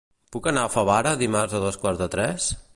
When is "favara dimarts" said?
0.77-1.55